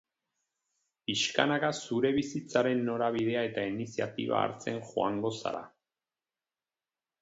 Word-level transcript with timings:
Pixkanaka 1.09 1.69
zure 1.83 2.11
bizitzaren 2.17 2.83
norabidea 2.89 3.45
eta 3.53 3.69
iniziatiba 3.75 4.43
hartzen 4.43 4.85
joango 4.93 5.37
zara. 5.41 5.67